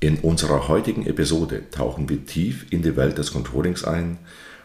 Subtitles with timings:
[0.00, 4.18] In unserer heutigen Episode tauchen wir tief in die Welt des Controllings ein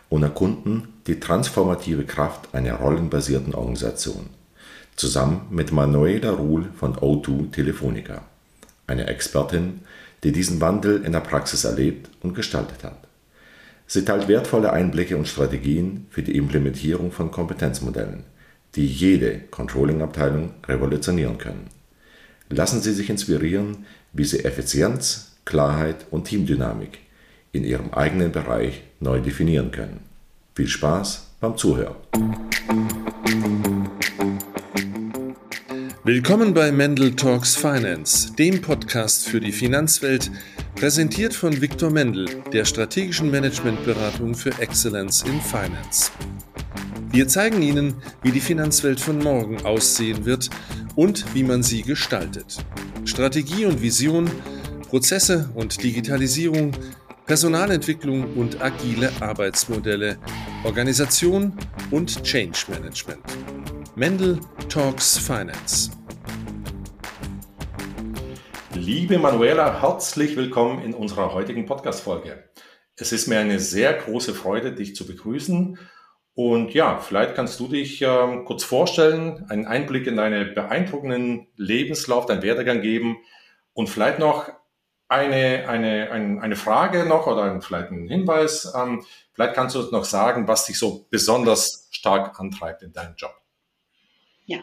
[0.10, 4.30] und erkunden die transformative Kraft einer rollenbasierten Organisation.
[4.96, 8.22] Zusammen mit Manuela Ruhl von O2 Telefonica,
[8.86, 9.80] eine Expertin,
[10.24, 13.08] die diesen Wandel in der Praxis erlebt und gestaltet hat.
[13.88, 18.24] Sie teilt wertvolle Einblicke und Strategien für die Implementierung von Kompetenzmodellen,
[18.76, 21.72] die jede Controlling-Abteilung revolutionieren können.
[22.50, 27.00] Lassen Sie sich inspirieren, wie Sie Effizienz, Klarheit und Teamdynamik
[27.52, 30.02] in Ihrem eigenen Bereich neu definieren können.
[30.56, 31.96] Viel Spaß beim Zuhören.
[36.04, 40.30] Willkommen bei Mendel Talks Finance, dem Podcast für die Finanzwelt,
[40.76, 46.12] präsentiert von Viktor Mendel, der strategischen Managementberatung für Excellence in Finance.
[47.14, 50.50] Wir zeigen Ihnen, wie die Finanzwelt von morgen aussehen wird
[50.96, 52.66] und wie man sie gestaltet.
[53.06, 54.28] Strategie und Vision,
[54.90, 56.72] Prozesse und Digitalisierung,
[57.28, 60.18] Personalentwicklung und agile Arbeitsmodelle,
[60.64, 61.56] Organisation
[61.92, 63.22] und Change Management.
[63.96, 65.92] Mendel Talks Finance.
[68.74, 72.46] Liebe Manuela, herzlich willkommen in unserer heutigen Podcast-Folge.
[72.96, 75.78] Es ist mir eine sehr große Freude, dich zu begrüßen
[76.36, 82.26] und ja, vielleicht kannst du dich ähm, kurz vorstellen, einen Einblick in deinen beeindruckenden Lebenslauf,
[82.26, 83.18] deinen Werdegang geben
[83.74, 84.50] und vielleicht noch
[85.08, 88.74] eine, eine, eine, eine Frage noch oder ein, vielleicht einen Hinweis.
[88.76, 93.36] Ähm, vielleicht kannst du noch sagen, was dich so besonders stark antreibt in deinem Job.
[94.46, 94.60] Ja,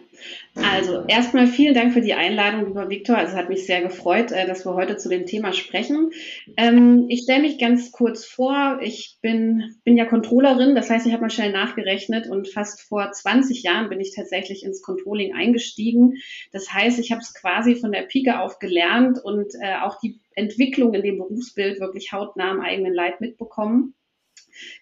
[0.57, 3.17] also erstmal vielen Dank für die Einladung, lieber Viktor.
[3.17, 6.11] Also es hat mich sehr gefreut, äh, dass wir heute zu dem Thema sprechen.
[6.59, 8.79] Ähm, ich stelle mich ganz kurz vor.
[8.83, 13.11] Ich bin, bin ja Controllerin, das heißt, ich habe mal schnell nachgerechnet und fast vor
[13.11, 16.19] 20 Jahren bin ich tatsächlich ins Controlling eingestiegen.
[16.53, 20.21] Das heißt, ich habe es quasi von der Pike auf gelernt und äh, auch die
[20.35, 23.95] Entwicklung in dem Berufsbild wirklich hautnah am eigenen Leib mitbekommen.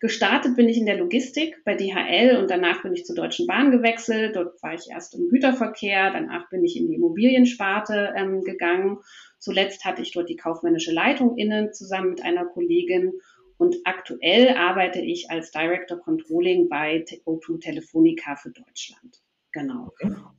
[0.01, 3.71] Gestartet bin ich in der Logistik bei DHL und danach bin ich zur Deutschen Bahn
[3.71, 4.37] gewechselt.
[4.37, 8.99] Dort war ich erst im Güterverkehr, danach bin ich in die Immobiliensparte ähm, gegangen.
[9.39, 13.13] Zuletzt hatte ich dort die kaufmännische Leitung innen zusammen mit einer Kollegin
[13.57, 19.21] und aktuell arbeite ich als Director Controlling bei O2 Telefonica für Deutschland.
[19.53, 19.93] Genau.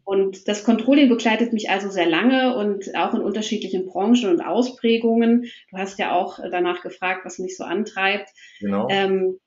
[0.03, 5.45] Und das Controlling begleitet mich also sehr lange und auch in unterschiedlichen Branchen und Ausprägungen.
[5.71, 8.29] Du hast ja auch danach gefragt, was mich so antreibt.
[8.59, 8.87] Genau.
[8.89, 9.39] Ähm,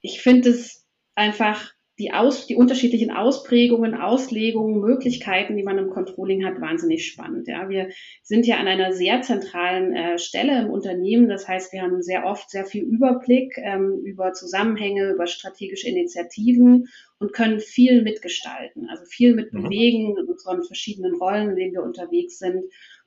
[0.00, 6.44] ich finde es einfach die, Aus, die unterschiedlichen Ausprägungen, Auslegungen, Möglichkeiten, die man im Controlling
[6.44, 7.48] hat, wahnsinnig spannend.
[7.48, 7.88] Ja, wir
[8.22, 11.28] sind ja an einer sehr zentralen äh, Stelle im Unternehmen.
[11.28, 16.88] Das heißt, wir haben sehr oft sehr viel Überblick ähm, über Zusammenhänge, über strategische Initiativen
[17.18, 20.18] und können viel mitgestalten, also viel mitbewegen mhm.
[20.18, 22.64] in unseren verschiedenen Rollen, in denen wir unterwegs sind.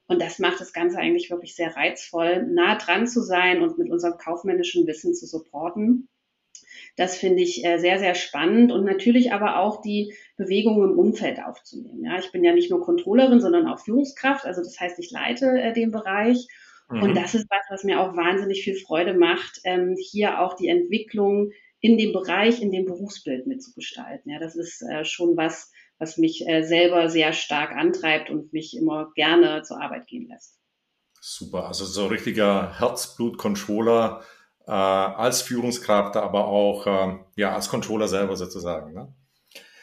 [0.07, 3.91] Und das macht das Ganze eigentlich wirklich sehr reizvoll, nah dran zu sein und mit
[3.91, 6.09] unserem kaufmännischen Wissen zu supporten.
[6.99, 11.39] Das finde ich äh, sehr, sehr spannend und natürlich aber auch die Bewegung im Umfeld
[11.41, 12.03] aufzunehmen.
[12.03, 14.45] Ja, ich bin ja nicht nur Controllerin, sondern auch Führungskraft.
[14.45, 16.45] Also das heißt, ich leite äh, den Bereich.
[16.89, 17.01] Mhm.
[17.01, 20.67] Und das ist was, was mir auch wahnsinnig viel Freude macht, ähm, hier auch die
[20.67, 24.29] Entwicklung in dem Bereich, in dem Berufsbild mitzugestalten.
[24.29, 28.75] Ja, das ist äh, schon was, was mich äh, selber sehr stark antreibt und mich
[28.75, 30.59] immer gerne zur Arbeit gehen lässt.
[31.21, 34.21] Super, also so richtiger Herzblut-Controller
[34.69, 38.93] äh, als Führungskraft, aber auch äh, ja, als Controller selber sozusagen.
[38.93, 39.11] Ne?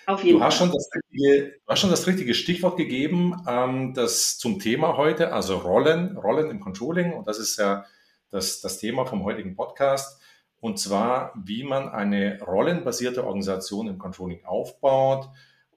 [0.06, 0.68] Auf jeden du hast Fall.
[0.68, 5.32] Schon das richtige, du hast schon das richtige Stichwort gegeben, ähm, das zum Thema heute,
[5.32, 7.14] also Rollen, Rollen im Controlling.
[7.14, 7.84] Und das ist ja
[8.30, 10.20] das, das Thema vom heutigen Podcast.
[10.60, 15.28] Und zwar, wie man eine rollenbasierte Organisation im Controlling aufbaut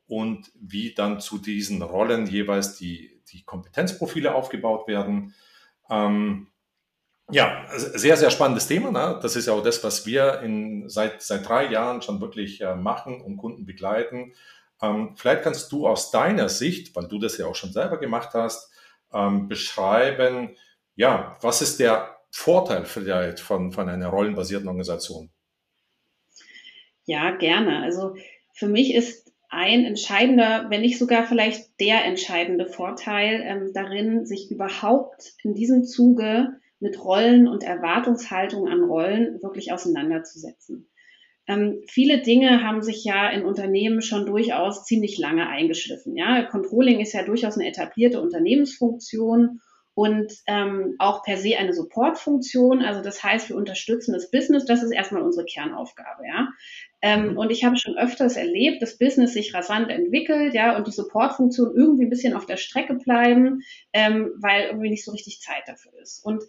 [0.07, 5.33] und wie dann zu diesen Rollen jeweils die, die Kompetenzprofile aufgebaut werden.
[5.89, 6.47] Ähm,
[7.31, 8.91] ja, sehr, sehr spannendes Thema.
[8.91, 9.19] Ne?
[9.22, 12.75] Das ist ja auch das, was wir in, seit, seit drei Jahren schon wirklich äh,
[12.75, 14.34] machen und Kunden begleiten.
[14.81, 18.29] Ähm, vielleicht kannst du aus deiner Sicht, weil du das ja auch schon selber gemacht
[18.34, 18.72] hast,
[19.13, 20.56] ähm, beschreiben,
[20.95, 25.30] ja, was ist der Vorteil vielleicht von, von einer rollenbasierten Organisation?
[27.06, 27.81] Ja, gerne.
[27.83, 28.15] Also
[28.53, 34.51] für mich ist ein entscheidender, wenn nicht sogar vielleicht der entscheidende Vorteil ähm, darin, sich
[34.51, 40.89] überhaupt in diesem Zuge mit Rollen und Erwartungshaltung an Rollen wirklich auseinanderzusetzen.
[41.47, 46.15] Ähm, viele Dinge haben sich ja in Unternehmen schon durchaus ziemlich lange eingeschliffen.
[46.15, 49.59] Ja, Controlling ist ja durchaus eine etablierte Unternehmensfunktion
[50.00, 52.81] und ähm, auch per se eine Supportfunktion.
[52.81, 54.63] Also das heißt, wir unterstützen das Business.
[54.63, 56.25] Das ist erstmal unsere Kernaufgabe.
[56.25, 56.48] Ja.
[57.01, 57.38] Ähm, mhm.
[57.38, 61.75] und ich habe schon öfters erlebt, dass Business sich rasant entwickelt, ja, und die Supportfunktion
[61.75, 63.62] irgendwie ein bisschen auf der Strecke bleiben,
[63.92, 66.24] ähm, weil irgendwie nicht so richtig Zeit dafür ist.
[66.24, 66.44] Und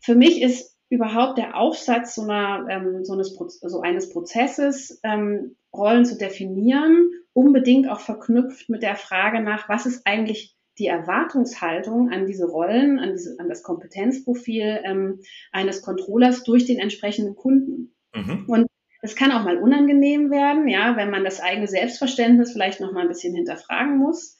[0.00, 5.56] für mich ist überhaupt der Aufsatz so, einer, ähm, so, eines, so eines Prozesses, ähm,
[5.72, 12.10] Rollen zu definieren, unbedingt auch verknüpft mit der Frage nach, was ist eigentlich die Erwartungshaltung
[12.10, 15.20] an diese Rollen, an, diese, an das Kompetenzprofil ähm,
[15.52, 17.94] eines Controllers durch den entsprechenden Kunden.
[18.14, 18.44] Mhm.
[18.48, 18.66] Und
[19.02, 23.02] es kann auch mal unangenehm werden, ja, wenn man das eigene Selbstverständnis vielleicht noch mal
[23.02, 24.38] ein bisschen hinterfragen muss.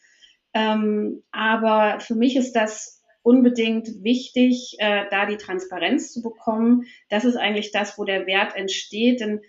[0.55, 6.85] Ähm, aber für mich ist das unbedingt wichtig, äh, da die Transparenz zu bekommen.
[7.09, 9.21] Das ist eigentlich das, wo der Wert entsteht.
[9.21, 9.41] Denn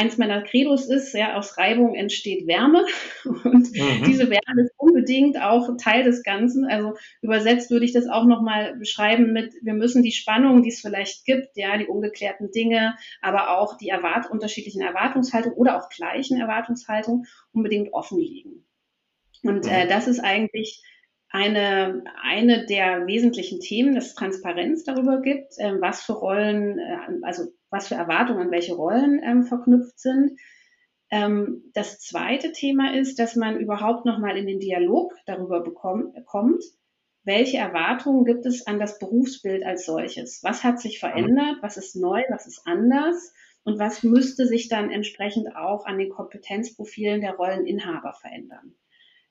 [0.00, 2.86] eins meiner Credos ist, ja, aus Reibung entsteht Wärme.
[3.24, 4.04] Und mhm.
[4.06, 6.64] diese Wärme ist unbedingt auch Teil des Ganzen.
[6.64, 10.80] Also übersetzt würde ich das auch nochmal beschreiben mit, wir müssen die Spannungen, die es
[10.80, 16.40] vielleicht gibt, ja, die ungeklärten Dinge, aber auch die Erwart unterschiedlichen Erwartungshaltungen oder auch gleichen
[16.40, 18.64] Erwartungshaltungen unbedingt offenlegen.
[19.42, 19.88] Und äh, mhm.
[19.88, 20.82] das ist eigentlich
[21.28, 27.52] eine, eine der wesentlichen Themen, dass Transparenz darüber gibt, äh, was für Rollen, äh, also
[27.70, 30.38] was für Erwartungen welche Rollen ähm, verknüpft sind.
[31.10, 36.62] Ähm, das zweite Thema ist, dass man überhaupt nochmal in den Dialog darüber bekommt, kommt,
[37.24, 40.42] welche Erwartungen gibt es an das Berufsbild als solches?
[40.42, 41.58] Was hat sich verändert?
[41.60, 42.22] Was ist neu?
[42.30, 43.34] Was ist anders?
[43.62, 48.74] Und was müsste sich dann entsprechend auch an den Kompetenzprofilen der Rolleninhaber verändern?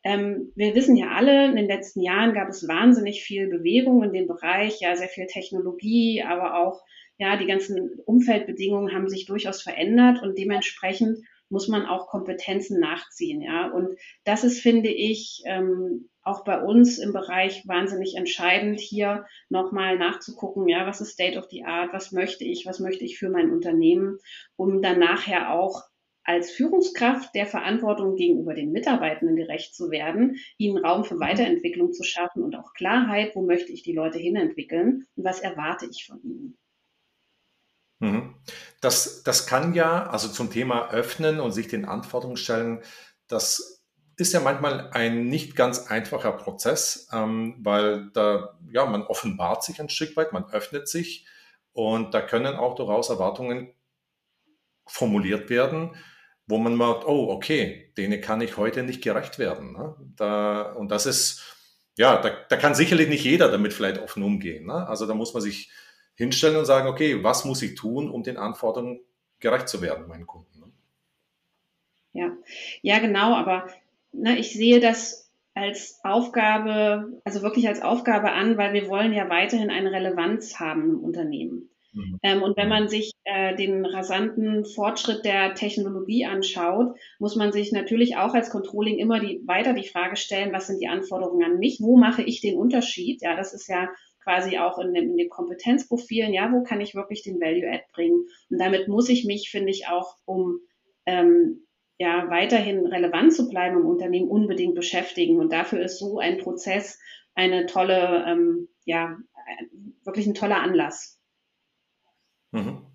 [0.04, 4.14] Ähm, wir wissen ja alle, in den letzten Jahren gab es wahnsinnig viel Bewegung in
[4.14, 6.84] dem Bereich, ja, sehr viel Technologie, aber auch
[7.20, 11.20] ja, die ganzen Umfeldbedingungen haben sich durchaus verändert und dementsprechend
[11.50, 13.70] muss man auch Kompetenzen nachziehen, ja.
[13.70, 19.98] Und das ist, finde ich, ähm, auch bei uns im Bereich wahnsinnig entscheidend, hier nochmal
[19.98, 23.30] nachzugucken, ja, was ist State of the Art, was möchte ich, was möchte ich für
[23.30, 24.20] mein Unternehmen,
[24.56, 25.84] um dann nachher auch
[26.24, 32.04] als Führungskraft der Verantwortung gegenüber den Mitarbeitenden gerecht zu werden, ihnen Raum für Weiterentwicklung zu
[32.04, 36.22] schaffen und auch Klarheit, wo möchte ich die Leute hinentwickeln und was erwarte ich von
[36.22, 36.58] ihnen.
[38.00, 38.36] Mhm.
[38.82, 42.82] Das, das kann ja, also zum Thema öffnen und sich den Anforderungen stellen,
[43.28, 43.84] das
[44.18, 49.80] ist ja manchmal ein nicht ganz einfacher Prozess, ähm, weil da, ja, man offenbart sich
[49.80, 51.26] ein Stück weit, man öffnet sich
[51.72, 53.74] und da können auch durchaus Erwartungen
[54.86, 55.96] formuliert werden,
[56.48, 59.74] wo man merkt, oh, okay, denen kann ich heute nicht gerecht werden.
[59.74, 59.96] Ne?
[60.16, 61.44] Da, und das ist,
[61.98, 64.66] ja, da, da kann sicherlich nicht jeder damit vielleicht offen umgehen.
[64.66, 64.88] Ne?
[64.88, 65.72] Also da muss man sich
[66.20, 69.00] hinstellen und sagen, okay, was muss ich tun, um den Anforderungen
[69.40, 70.60] gerecht zu werden, meinen Kunden.
[70.60, 70.66] Ne?
[72.12, 72.32] Ja,
[72.82, 73.68] ja, genau, aber
[74.12, 79.30] ne, ich sehe das als Aufgabe, also wirklich als Aufgabe an, weil wir wollen ja
[79.30, 81.70] weiterhin eine Relevanz haben im Unternehmen.
[81.94, 82.20] Mhm.
[82.22, 87.72] Ähm, und wenn man sich äh, den rasanten Fortschritt der Technologie anschaut, muss man sich
[87.72, 91.60] natürlich auch als Controlling immer die, weiter die Frage stellen, was sind die Anforderungen an
[91.60, 91.80] mich?
[91.80, 93.22] Wo mache ich den Unterschied?
[93.22, 93.88] Ja, das ist ja
[94.24, 98.28] quasi auch in, den, in den Kompetenzprofilen, ja, wo kann ich wirklich den Value-Add bringen?
[98.50, 100.60] Und damit muss ich mich, finde ich, auch um
[101.06, 101.66] ähm,
[101.98, 105.40] ja, weiterhin relevant zu bleiben im Unternehmen unbedingt beschäftigen.
[105.40, 107.00] Und dafür ist so ein Prozess
[107.36, 109.18] eine tolle, ähm, ja,
[110.04, 111.20] wirklich ein toller Anlass.
[112.52, 112.86] Mhm.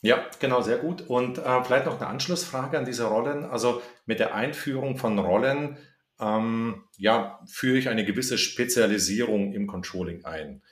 [0.00, 1.08] Ja, genau, sehr gut.
[1.08, 3.44] Und äh, vielleicht noch eine Anschlussfrage an diese Rollen.
[3.44, 5.76] Also mit der Einführung von Rollen
[6.20, 10.62] ähm, ja, führe ich eine gewisse Spezialisierung im Controlling ein.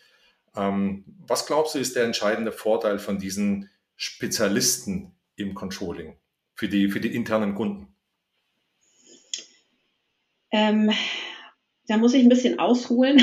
[0.57, 6.17] Ähm, was glaubst du, ist der entscheidende Vorteil von diesen Spezialisten im Controlling
[6.55, 7.95] für die, für die internen Kunden?
[10.51, 10.91] Ähm,
[11.87, 13.23] da muss ich ein bisschen ausholen,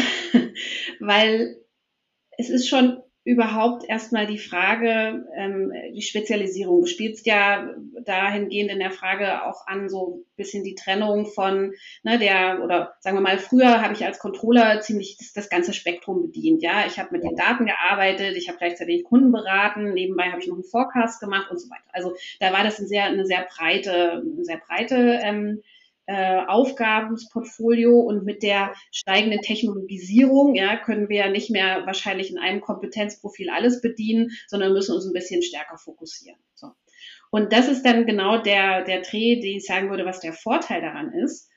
[1.00, 1.58] weil
[2.38, 6.82] es ist schon überhaupt erstmal die Frage, ähm, die Spezialisierung.
[6.82, 7.70] Du spielst ja
[8.04, 12.96] dahingehend in der Frage auch an, so ein bisschen die Trennung von ne, der, oder
[13.00, 16.62] sagen wir mal, früher habe ich als Controller ziemlich das, das ganze Spektrum bedient.
[16.62, 20.48] Ja, ich habe mit den Daten gearbeitet, ich habe gleichzeitig Kunden beraten, nebenbei habe ich
[20.48, 21.84] noch einen Forecast gemacht und so weiter.
[21.94, 25.62] Also da war das ein sehr, eine sehr breite, eine sehr breite ähm,
[26.06, 32.62] äh, Aufgabensportfolio und mit der steigenden Technologisierung ja, können wir nicht mehr wahrscheinlich in einem
[32.62, 36.40] Kompetenzprofil alles bedienen, sondern müssen uns ein bisschen stärker fokussieren.
[36.56, 36.72] So.
[37.32, 40.82] Und das ist dann genau der, der Dreh, den ich sagen würde, was der Vorteil
[40.82, 41.50] daran ist,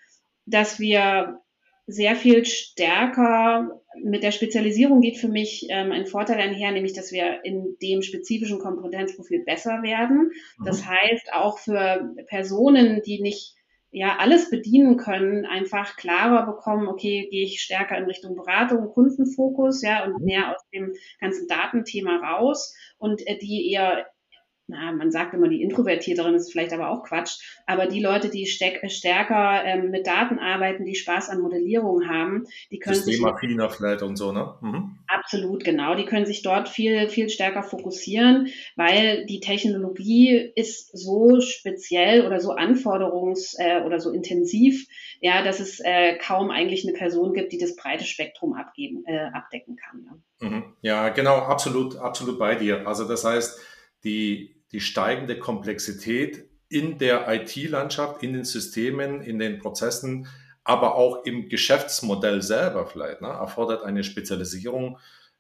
[0.46, 1.40] dass wir
[1.88, 7.12] sehr viel stärker mit der Spezialisierung geht für mich ähm, ein Vorteil einher, nämlich dass
[7.12, 10.32] wir in dem spezifischen Kompetenzprofil besser werden.
[10.64, 10.88] Das mhm.
[10.88, 13.55] heißt auch für Personen, die nicht
[13.96, 19.80] ja alles bedienen können, einfach klarer bekommen, okay, gehe ich stärker in Richtung Beratung, Kundenfokus,
[19.80, 20.24] ja, und mhm.
[20.26, 24.06] mehr aus dem ganzen Datenthema raus und äh, die eher
[24.68, 28.46] na, man sagt immer, die Introvertierteren ist vielleicht aber auch Quatsch, aber die Leute, die
[28.46, 33.16] stärker ähm, mit Daten arbeiten, die Spaß an Modellierung haben, die können sich.
[33.16, 34.54] Vielleicht und so, ne?
[34.61, 34.99] Mhm.
[35.06, 35.94] Absolut, genau.
[35.94, 42.40] Die können sich dort viel, viel stärker fokussieren, weil die Technologie ist so speziell oder
[42.40, 44.87] so anforderungs- äh, oder so intensiv,
[45.20, 49.30] ja, dass es äh, kaum eigentlich eine Person gibt, die das breite Spektrum abgeben, äh,
[49.32, 50.04] abdecken kann.
[50.40, 50.49] Ja.
[50.49, 50.76] Mhm.
[50.82, 52.87] ja, genau, absolut, absolut bei dir.
[52.87, 53.61] Also das heißt,
[54.04, 60.26] die, die steigende Komplexität in der IT-Landschaft, in den Systemen, in den Prozessen,
[60.64, 64.99] aber auch im Geschäftsmodell selber vielleicht, ne, erfordert eine Spezialisierung,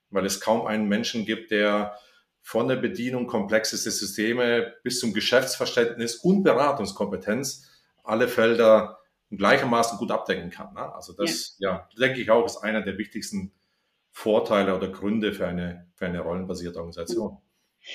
[0.08, 1.98] weil es kaum einen Menschen gibt, der
[2.40, 7.68] von der Bedienung komplexester Systeme bis zum Geschäftsverständnis und Beratungskompetenz
[8.04, 9.00] alle Felder
[9.30, 10.72] gleichermaßen gut abdecken kann.
[10.72, 10.94] Ne?
[10.94, 11.70] Also das, ja.
[11.70, 13.52] ja, denke ich auch, ist einer der wichtigsten
[14.12, 17.36] Vorteile oder Gründe für eine, für eine rollenbasierte Organisation.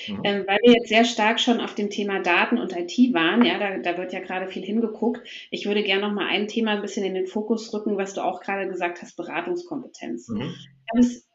[0.07, 0.21] Mhm.
[0.24, 3.60] Ähm, weil wir jetzt sehr stark schon auf dem Thema Daten und IT waren, ja,
[3.60, 5.21] da, da wird ja gerade viel hingeguckt.
[5.50, 8.21] Ich würde gerne noch mal ein Thema ein bisschen in den Fokus rücken, was du
[8.21, 10.29] auch gerade gesagt hast, Beratungskompetenz.
[10.29, 10.41] Mhm.
[10.41, 11.31] Ich habe es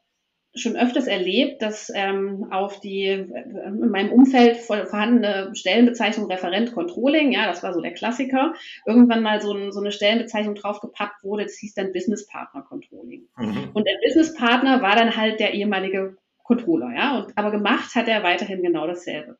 [0.57, 7.47] schon öfters erlebt, dass ähm, auf die in meinem Umfeld vorhandene Stellenbezeichnung Referent Controlling, ja,
[7.47, 8.55] das war so der Klassiker,
[8.87, 13.29] irgendwann mal so, ein, so eine Stellenbezeichnung draufgepackt wurde, das hieß dann Business Partner Controlling.
[13.37, 13.71] Mhm.
[13.75, 17.19] Und der Business Partner war dann halt der ehemalige Controller, ja.
[17.19, 19.37] Und, aber gemacht hat er weiterhin genau dasselbe.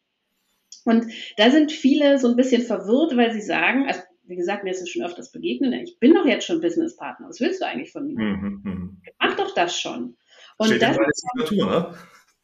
[0.85, 4.71] Und da sind viele so ein bisschen verwirrt, weil sie sagen, also wie gesagt, mir
[4.71, 7.93] ist es schon öfters begegnet, ich bin doch jetzt schon Businesspartner, was willst du eigentlich
[7.93, 8.19] von mir?
[8.19, 9.01] Mhm, mhm.
[9.21, 10.17] Mach doch das schon.
[10.59, 11.95] Und Steht das ist Natur, ne?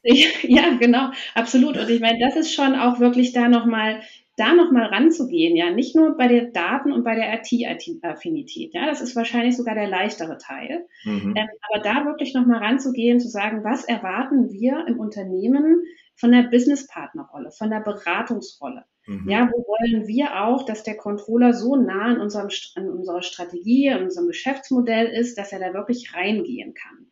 [0.42, 1.76] Ja, genau, absolut.
[1.76, 4.02] Und ich meine, das ist schon auch wirklich da nochmal
[4.42, 9.00] da nochmal ranzugehen, ja, nicht nur bei der Daten- und bei der IT-Affinität, ja, das
[9.00, 11.34] ist wahrscheinlich sogar der leichtere Teil, mhm.
[11.36, 15.82] ähm, aber da wirklich nochmal ranzugehen, zu sagen, was erwarten wir im Unternehmen
[16.16, 18.84] von der Businesspartnerrolle, von der Beratungsrolle?
[19.06, 19.28] Mhm.
[19.28, 23.90] Ja, wo wollen wir auch, dass der Controller so nah an, unserem, an unserer Strategie,
[23.90, 27.11] an unserem Geschäftsmodell ist, dass er da wirklich reingehen kann?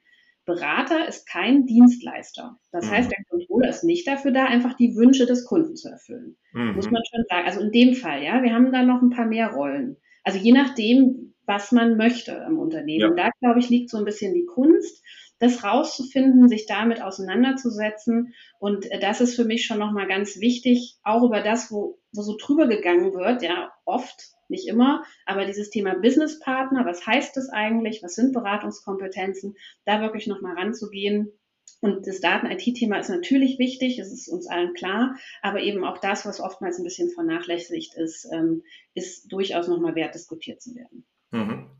[0.54, 2.58] Berater ist kein Dienstleister.
[2.72, 2.90] Das mhm.
[2.90, 6.36] heißt, der Controller ist nicht dafür da, einfach die Wünsche des Kunden zu erfüllen.
[6.52, 6.74] Mhm.
[6.74, 7.46] Muss man schon sagen.
[7.46, 9.96] Also in dem Fall, ja, wir haben da noch ein paar mehr Rollen.
[10.24, 13.00] Also je nachdem, was man möchte im Unternehmen.
[13.00, 13.08] Ja.
[13.08, 15.04] Und da, glaube ich, liegt so ein bisschen die Kunst,
[15.38, 18.34] das rauszufinden, sich damit auseinanderzusetzen.
[18.58, 22.36] Und das ist für mich schon nochmal ganz wichtig, auch über das, wo, wo so
[22.36, 28.02] drüber gegangen wird, ja, oft nicht immer, aber dieses Thema Businesspartner, was heißt das eigentlich,
[28.02, 31.32] was sind Beratungskompetenzen, da wirklich nochmal ranzugehen.
[31.80, 36.26] Und das Daten-IT-Thema ist natürlich wichtig, das ist uns allen klar, aber eben auch das,
[36.26, 38.62] was oftmals ein bisschen vernachlässigt ist, ähm,
[38.94, 41.06] ist durchaus nochmal wert, diskutiert zu werden.
[41.30, 41.70] Mhm.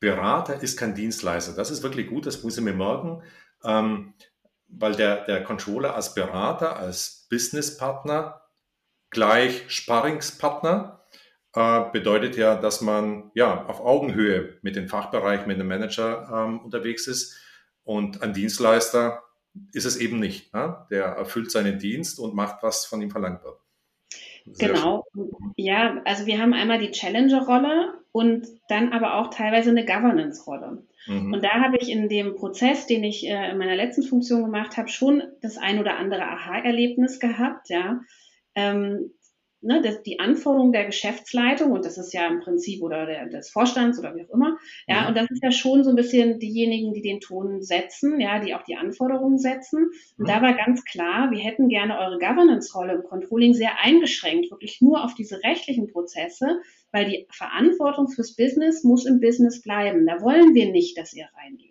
[0.00, 1.54] Berater ist kein Dienstleister.
[1.54, 3.22] Das ist wirklich gut, das muss ich mir merken,
[3.64, 4.14] ähm,
[4.68, 8.42] weil der, der Controller als Berater, als Businesspartner
[9.10, 10.97] gleich Sparringspartner
[11.58, 16.60] äh, bedeutet ja, dass man ja auf Augenhöhe mit den Fachbereichen, mit dem Manager ähm,
[16.60, 17.36] unterwegs ist.
[17.82, 19.24] Und ein Dienstleister
[19.72, 20.54] ist es eben nicht.
[20.54, 20.86] Ne?
[20.90, 23.58] Der erfüllt seinen Dienst und macht, was von ihm verlangt wird.
[24.52, 25.04] Sehr genau.
[25.12, 25.30] Schön.
[25.56, 30.86] Ja, also wir haben einmal die Challenger-Rolle und dann aber auch teilweise eine Governance-Rolle.
[31.06, 31.32] Mhm.
[31.32, 34.76] Und da habe ich in dem Prozess, den ich äh, in meiner letzten Funktion gemacht
[34.76, 38.00] habe, schon das ein oder andere Aha-Erlebnis gehabt, ja.
[38.54, 39.12] Ähm,
[39.60, 43.50] ne, das, die Anforderungen der Geschäftsleitung, und das ist ja im Prinzip, oder der, des
[43.50, 45.08] Vorstands oder wie auch immer, ja, mhm.
[45.08, 48.54] und das ist ja schon so ein bisschen diejenigen, die den Ton setzen, ja, die
[48.54, 49.90] auch die Anforderungen setzen.
[50.16, 50.26] Und mhm.
[50.26, 55.04] da war ganz klar, wir hätten gerne eure Governance-Rolle im Controlling sehr eingeschränkt, wirklich nur
[55.04, 56.60] auf diese rechtlichen Prozesse,
[56.92, 60.06] weil die Verantwortung fürs Business muss im Business bleiben.
[60.06, 61.68] Da wollen wir nicht, dass ihr reingeht.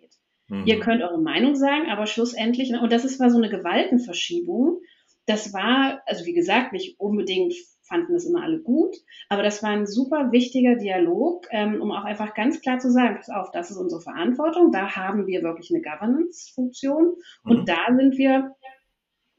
[0.48, 0.64] Mhm.
[0.66, 4.80] Ihr könnt eure Meinung sagen, aber schlussendlich, und das ist mal so eine Gewaltenverschiebung,
[5.26, 7.54] das war, also wie gesagt, nicht unbedingt
[7.88, 8.96] fanden das immer alle gut.
[9.28, 13.16] Aber das war ein super wichtiger Dialog, ähm, um auch einfach ganz klar zu sagen,
[13.16, 17.64] pass auf, das ist unsere Verantwortung, da haben wir wirklich eine Governance-Funktion und mhm.
[17.64, 18.54] da sind wir,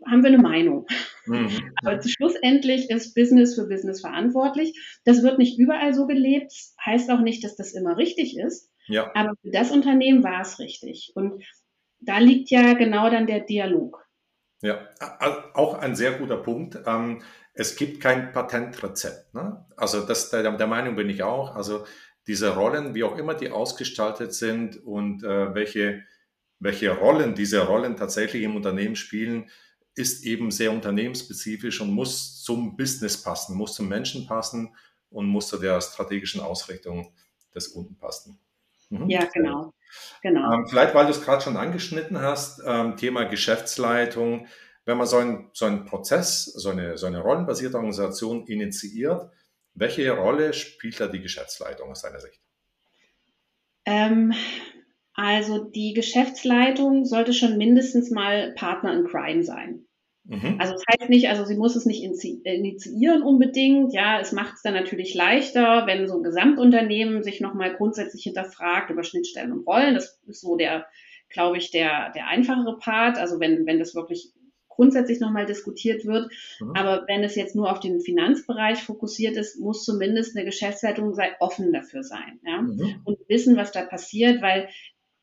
[0.06, 0.88] haben wir eine Meinung.
[1.26, 1.50] Mhm.
[1.84, 5.00] Aber schlussendlich ist Business für Business verantwortlich.
[5.06, 6.54] Das wird nicht überall so gelebt,
[6.84, 8.72] heißt auch nicht, dass das immer richtig ist.
[8.88, 9.12] Ja.
[9.14, 11.12] Aber für das Unternehmen war es richtig.
[11.16, 11.44] Und
[12.00, 14.06] da liegt ja genau dann der Dialog.
[14.62, 14.90] Ja,
[15.54, 16.78] auch ein sehr guter Punkt.
[17.60, 19.34] Es gibt kein Patentrezept.
[19.34, 19.66] Ne?
[19.76, 21.56] Also das, der, der, Meinung bin ich auch.
[21.56, 21.86] Also
[22.26, 26.06] diese Rollen, wie auch immer die ausgestaltet sind und äh, welche,
[26.60, 29.50] welche Rollen diese Rollen tatsächlich im Unternehmen spielen,
[29.94, 34.74] ist eben sehr unternehmensspezifisch und muss zum Business passen, muss zum Menschen passen
[35.10, 37.12] und muss zu der strategischen Ausrichtung
[37.54, 38.40] des Kunden passen.
[38.88, 39.10] Mhm.
[39.10, 39.74] Ja, genau.
[40.22, 40.54] genau.
[40.54, 44.48] Ähm, vielleicht, weil du es gerade schon angeschnitten hast, ähm, Thema Geschäftsleitung
[44.90, 49.30] wenn man so einen, so einen Prozess, so eine, so eine rollenbasierte Organisation initiiert,
[49.76, 52.42] welche Rolle spielt da die Geschäftsleitung aus deiner Sicht?
[53.86, 54.34] Ähm,
[55.14, 59.86] also die Geschäftsleitung sollte schon mindestens mal Partner in Crime sein.
[60.24, 60.56] Mhm.
[60.58, 63.94] Also das heißt nicht, also sie muss es nicht initiieren unbedingt.
[63.94, 68.90] Ja, es macht es dann natürlich leichter, wenn so ein Gesamtunternehmen sich nochmal grundsätzlich hinterfragt
[68.90, 69.94] über Schnittstellen und Rollen.
[69.94, 70.88] Das ist so der,
[71.30, 73.20] glaube ich, der, der einfachere Part.
[73.20, 74.34] Also wenn, wenn das wirklich
[74.80, 76.32] grundsätzlich nochmal diskutiert wird.
[76.62, 76.72] Mhm.
[76.74, 81.36] Aber wenn es jetzt nur auf den Finanzbereich fokussiert ist, muss zumindest eine Geschäftsleitung sei
[81.42, 82.62] offen dafür sein ja?
[82.62, 83.02] Mhm.
[83.04, 84.70] und wissen, was da passiert, weil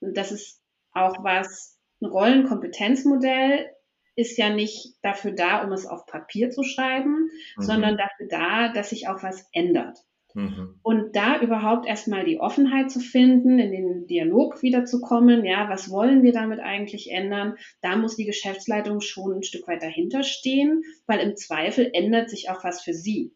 [0.00, 0.60] das ist
[0.92, 3.70] auch was, ein Rollenkompetenzmodell
[4.14, 7.62] ist ja nicht dafür da, um es auf Papier zu schreiben, mhm.
[7.62, 9.96] sondern dafür da, dass sich auch was ändert.
[10.36, 10.78] Mhm.
[10.82, 16.22] Und da überhaupt erstmal die Offenheit zu finden, in den Dialog wiederzukommen, ja, was wollen
[16.22, 17.56] wir damit eigentlich ändern?
[17.80, 22.50] Da muss die Geschäftsleitung schon ein Stück weit dahinter stehen, weil im Zweifel ändert sich
[22.50, 23.32] auch was für sie.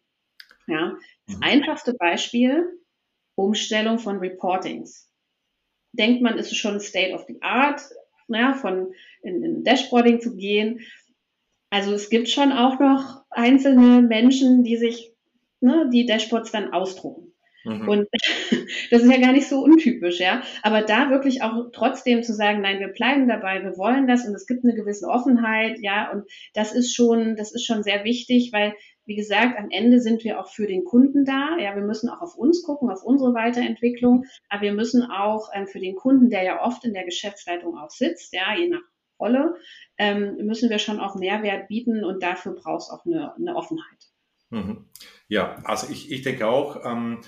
[0.66, 0.94] Ja,
[1.26, 1.42] das mhm.
[1.42, 2.66] einfachste Beispiel,
[3.34, 5.10] Umstellung von Reportings.
[5.92, 7.80] Denkt man, ist es schon State of the Art,
[8.28, 8.92] ja, von
[9.22, 10.80] in, in Dashboarding zu gehen.
[11.70, 15.09] Also es gibt schon auch noch einzelne Menschen, die sich
[15.60, 17.30] ne, die Dashboards dann ausdrucken.
[17.64, 17.88] Mhm.
[17.88, 18.08] Und
[18.90, 20.42] das ist ja gar nicht so untypisch, ja.
[20.62, 24.34] Aber da wirklich auch trotzdem zu sagen, nein, wir bleiben dabei, wir wollen das und
[24.34, 26.10] es gibt eine gewisse Offenheit, ja.
[26.10, 26.24] Und
[26.54, 28.74] das ist schon, das ist schon sehr wichtig, weil,
[29.04, 31.58] wie gesagt, am Ende sind wir auch für den Kunden da.
[31.58, 34.24] Ja, wir müssen auch auf uns gucken, auf unsere Weiterentwicklung.
[34.48, 37.90] Aber wir müssen auch ähm, für den Kunden, der ja oft in der Geschäftsleitung auch
[37.90, 38.80] sitzt, ja, je nach
[39.18, 39.54] Rolle,
[39.98, 44.09] ähm, müssen wir schon auch Mehrwert bieten und dafür braucht es auch eine, eine Offenheit.
[44.50, 44.86] Mhm.
[45.28, 47.20] Ja, also ich, ich denke auch, ähm,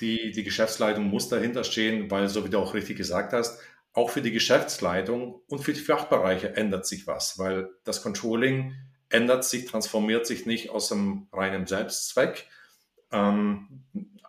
[0.00, 3.60] die, die Geschäftsleitung muss dahinter stehen, weil, so wie du auch richtig gesagt hast,
[3.92, 8.74] auch für die Geschäftsleitung und für die Fachbereiche ändert sich was, weil das Controlling
[9.08, 12.46] ändert sich, transformiert sich nicht aus einem reinen Selbstzweck.
[13.10, 13.84] Ähm,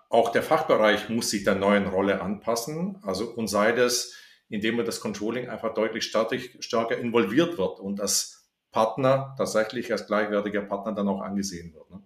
[0.10, 4.14] auch der Fachbereich muss sich der neuen Rolle anpassen, also und sei das,
[4.48, 10.62] indem man das Controlling einfach deutlich stärker involviert wird und als Partner tatsächlich als gleichwertiger
[10.62, 11.90] Partner dann auch angesehen wird.
[11.92, 12.02] Ne?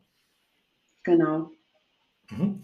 [1.04, 1.52] Genau.
[2.30, 2.62] Mhm.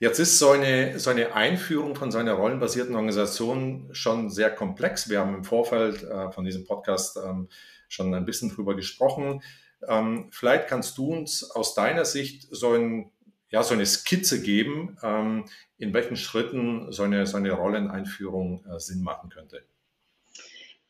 [0.00, 5.08] Jetzt ist so eine, so eine Einführung von so einer rollenbasierten Organisation schon sehr komplex.
[5.08, 7.48] Wir haben im Vorfeld äh, von diesem Podcast ähm,
[7.88, 9.42] schon ein bisschen drüber gesprochen.
[9.88, 13.10] Ähm, vielleicht kannst du uns aus deiner Sicht so, ein,
[13.50, 15.46] ja, so eine Skizze geben, ähm,
[15.78, 19.64] in welchen Schritten so eine, so eine Rolleneinführung äh, Sinn machen könnte.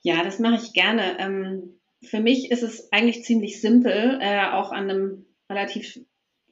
[0.02, 1.60] Ja, das mache ich gerne.
[2.02, 5.98] Für mich ist es eigentlich ziemlich simpel, äh, auch an einem relativ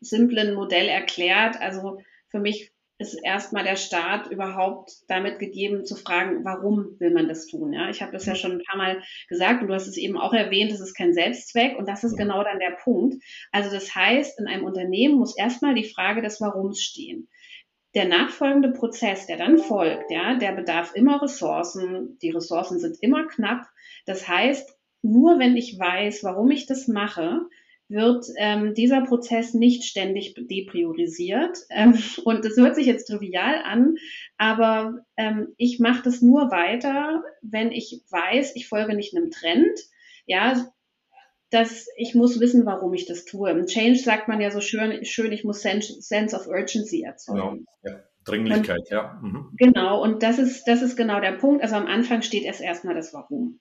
[0.01, 1.61] simplen Modell erklärt.
[1.61, 7.29] Also für mich ist erstmal der Start überhaupt damit gegeben zu fragen, warum will man
[7.29, 7.73] das tun?
[7.73, 10.17] Ja, ich habe das ja schon ein paar Mal gesagt und du hast es eben
[10.17, 13.23] auch erwähnt, es ist kein Selbstzweck und das ist genau dann der Punkt.
[13.53, 17.29] Also das heißt, in einem Unternehmen muss erstmal die Frage des Warums stehen.
[17.95, 22.19] Der nachfolgende Prozess, der dann folgt, ja, der bedarf immer Ressourcen.
[22.23, 23.67] Die Ressourcen sind immer knapp.
[24.07, 27.41] Das heißt, nur wenn ich weiß, warum ich das mache,
[27.89, 31.59] wird ähm, dieser Prozess nicht ständig depriorisiert.
[31.71, 33.97] Ähm, und das hört sich jetzt trivial an,
[34.37, 39.79] aber ähm, ich mache das nur weiter, wenn ich weiß, ich folge nicht einem Trend.
[40.27, 40.67] Ja,
[41.51, 43.51] dass ich muss wissen, warum ich das tue.
[43.51, 47.67] Im Change sagt man ja so schön, schön ich muss Sense, sense of Urgency erzeugen.
[47.85, 47.95] Genau.
[47.97, 48.03] Ja.
[48.25, 49.21] Dringlichkeit, und, ja.
[49.23, 49.51] Mhm.
[49.57, 51.63] Genau, und das ist, das ist genau der Punkt.
[51.63, 53.61] Also am Anfang steht erst erstmal das Warum.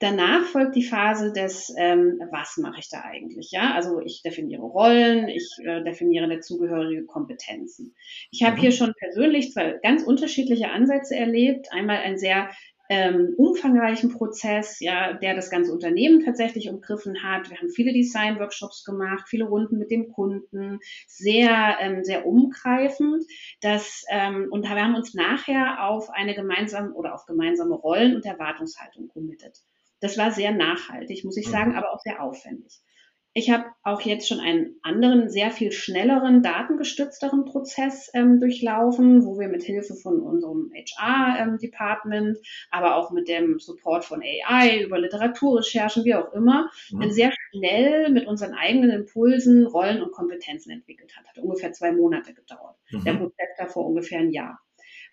[0.00, 3.50] Danach folgt die Phase des, ähm, was mache ich da eigentlich?
[3.50, 7.94] Ja, also ich definiere Rollen, ich äh, definiere dazugehörige Kompetenzen.
[8.30, 8.60] Ich habe mhm.
[8.60, 11.70] hier schon persönlich zwei ganz unterschiedliche Ansätze erlebt.
[11.70, 12.48] Einmal ein sehr
[12.88, 17.50] ähm, umfangreichen Prozess, ja, der das ganze Unternehmen tatsächlich umgriffen hat.
[17.50, 23.22] Wir haben viele Design-Workshops gemacht, viele Runden mit dem Kunden, sehr, ähm, sehr umgreifend.
[23.60, 28.24] Das, ähm, und wir haben uns nachher auf eine gemeinsame oder auf gemeinsame Rollen und
[28.24, 29.60] Erwartungshaltung committed.
[30.00, 31.52] Das war sehr nachhaltig, muss ich mhm.
[31.52, 32.80] sagen, aber auch sehr aufwendig.
[33.32, 39.38] Ich habe auch jetzt schon einen anderen, sehr viel schnelleren, datengestützteren Prozess ähm, durchlaufen, wo
[39.38, 44.98] wir mit Hilfe von unserem HR-Department, ähm, aber auch mit dem Support von AI über
[44.98, 47.12] Literaturrecherchen, wie auch immer, mhm.
[47.12, 51.24] sehr schnell mit unseren eigenen Impulsen Rollen und Kompetenzen entwickelt hat.
[51.28, 52.76] Hat ungefähr zwei Monate gedauert.
[52.90, 53.04] Mhm.
[53.04, 54.58] Der Prozess davor ungefähr ein Jahr.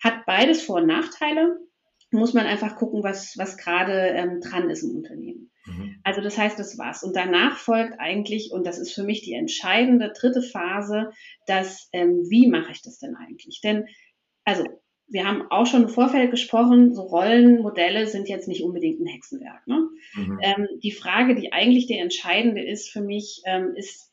[0.02, 1.56] Hat beides Vor- und Nachteile
[2.10, 5.50] muss man einfach gucken, was, was gerade ähm, dran ist im Unternehmen.
[5.66, 6.00] Mhm.
[6.04, 7.02] Also das heißt, das war's.
[7.02, 11.10] Und danach folgt eigentlich, und das ist für mich die entscheidende dritte Phase,
[11.46, 13.60] dass ähm, wie mache ich das denn eigentlich?
[13.62, 13.86] Denn
[14.44, 14.64] also
[15.08, 19.66] wir haben auch schon im Vorfeld gesprochen, so Rollenmodelle sind jetzt nicht unbedingt ein Hexenwerk.
[19.66, 19.88] Ne?
[20.14, 20.38] Mhm.
[20.42, 24.12] Ähm, die Frage, die eigentlich die entscheidende ist für mich, ähm, ist,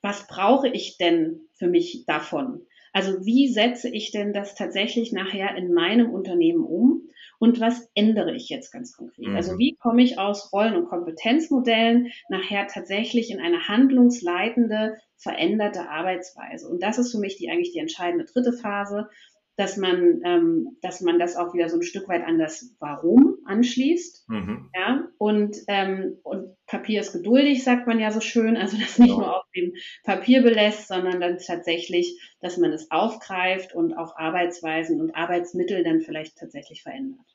[0.00, 2.66] was brauche ich denn für mich davon?
[2.92, 7.08] Also wie setze ich denn das tatsächlich nachher in meinem Unternehmen um?
[7.38, 9.28] Und was ändere ich jetzt ganz konkret?
[9.28, 9.36] Mhm.
[9.36, 16.68] Also wie komme ich aus Rollen- und Kompetenzmodellen nachher tatsächlich in eine handlungsleitende, veränderte Arbeitsweise?
[16.68, 19.08] Und das ist für mich die eigentlich die entscheidende dritte Phase
[19.56, 23.36] dass man, ähm, dass man das auch wieder so ein Stück weit an das Warum
[23.44, 24.28] anschließt.
[24.28, 24.70] Mhm.
[24.74, 28.56] Ja, und, ähm, und Papier ist geduldig, sagt man ja so schön.
[28.56, 29.16] Also das nicht ja.
[29.16, 35.00] nur auf dem Papier belässt, sondern dann tatsächlich, dass man es aufgreift und auch Arbeitsweisen
[35.00, 37.26] und Arbeitsmittel dann vielleicht tatsächlich verändert.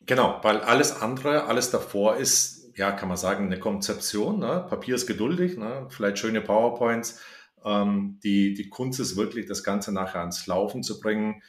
[0.00, 4.38] Genau, weil alles andere, alles davor ist, ja, kann man sagen, eine Konzeption.
[4.40, 4.66] Ne?
[4.68, 5.86] Papier ist geduldig, ne?
[5.90, 7.20] vielleicht schöne PowerPoints
[7.64, 11.42] ähm, die, die Kunst ist wirklich, das Ganze nachher ans Laufen zu bringen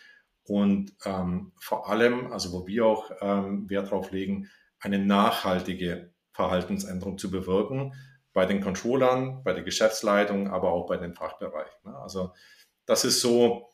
[0.45, 4.49] und ähm, vor allem, also wo wir auch ähm, Wert drauf legen,
[4.79, 7.93] eine nachhaltige Verhaltensänderung zu bewirken
[8.33, 11.79] bei den Controllern, bei der Geschäftsleitung, aber auch bei den Fachbereichen.
[11.85, 11.97] Ne?
[11.97, 12.33] Also
[12.85, 13.69] das ist so,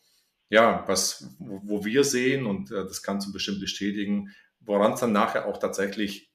[0.49, 5.13] ja, was, wo wir sehen und äh, das kannst du bestimmt bestätigen, woran es dann
[5.13, 6.31] nachher auch tatsächlich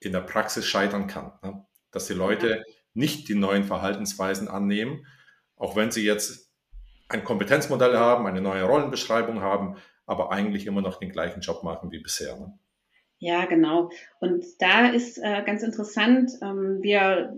[0.00, 1.32] in der Praxis scheitern kann.
[1.42, 1.64] Ne?
[1.92, 2.64] Dass die Leute
[2.94, 5.06] nicht die neuen Verhaltensweisen annehmen
[5.56, 6.52] auch wenn sie jetzt
[7.08, 11.90] ein Kompetenzmodell haben, eine neue Rollenbeschreibung haben, aber eigentlich immer noch den gleichen Job machen
[11.90, 12.36] wie bisher.
[12.36, 12.58] Ne?
[13.18, 13.90] Ja, genau.
[14.20, 17.34] Und da ist äh, ganz interessant, ähm, wir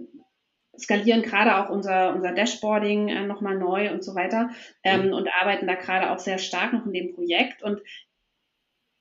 [0.78, 4.50] skalieren gerade auch unser, unser Dashboarding äh, nochmal neu und so weiter
[4.82, 5.12] ähm, mhm.
[5.12, 7.62] und arbeiten da gerade auch sehr stark noch in dem Projekt.
[7.62, 7.80] Und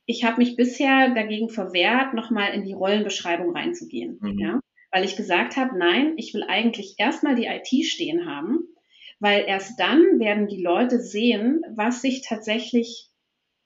[0.06, 4.19] ich habe mich bisher dagegen verwehrt, nochmal in die Rollenbeschreibung reinzugehen.
[4.21, 4.39] Mhm.
[4.39, 4.60] Ja?
[4.91, 8.67] Weil ich gesagt habe, nein, ich will eigentlich erstmal die IT stehen haben
[9.19, 13.10] weil erst dann werden die Leute sehen, was sich tatsächlich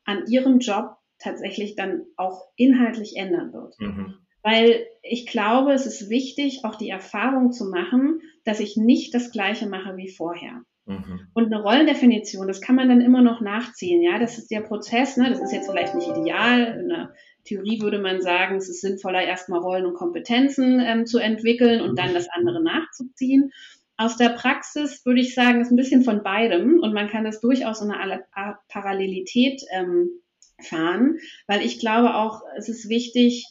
[0.05, 3.75] an ihrem Job tatsächlich dann auch inhaltlich ändern wird.
[3.79, 4.15] Mhm.
[4.43, 9.31] Weil ich glaube, es ist wichtig, auch die Erfahrung zu machen, dass ich nicht das
[9.31, 10.63] Gleiche mache wie vorher.
[10.85, 11.27] Mhm.
[11.33, 14.01] Und eine Rollendefinition, das kann man dann immer noch nachziehen.
[14.01, 15.17] Ja, das ist der Prozess.
[15.17, 15.29] Ne?
[15.29, 16.79] Das ist jetzt vielleicht nicht ideal.
[16.79, 21.19] In der Theorie würde man sagen, es ist sinnvoller, erstmal Rollen und Kompetenzen ähm, zu
[21.19, 23.51] entwickeln und dann das andere nachzuziehen.
[24.01, 27.39] Aus der Praxis würde ich sagen, ist ein bisschen von beidem und man kann das
[27.39, 28.23] durchaus in einer
[28.67, 30.09] Parallelität ähm,
[30.59, 33.45] fahren, weil ich glaube auch, es ist wichtig,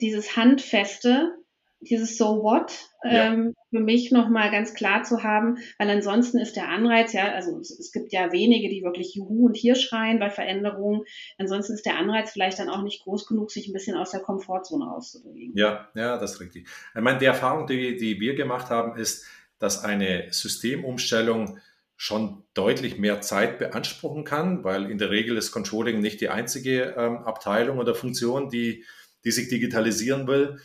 [0.00, 1.34] dieses Handfeste,
[1.80, 3.78] dieses So What ähm, ja.
[3.78, 7.76] für mich nochmal ganz klar zu haben, weil ansonsten ist der Anreiz, ja, also es,
[7.76, 11.02] es, gibt ja wenige, die wirklich Juhu und hier schreien bei Veränderungen.
[11.38, 14.20] Ansonsten ist der Anreiz vielleicht dann auch nicht groß genug, sich ein bisschen aus der
[14.20, 15.56] Komfortzone rauszubewegen.
[15.56, 16.68] Ja, ja, das ist richtig.
[16.94, 19.26] Ich meine, die Erfahrung, die, die wir gemacht haben, ist,
[19.62, 21.60] dass eine Systemumstellung
[21.96, 26.96] schon deutlich mehr Zeit beanspruchen kann, weil in der Regel ist Controlling nicht die einzige
[26.96, 28.84] ähm, Abteilung oder Funktion, die,
[29.24, 30.60] die sich digitalisieren will.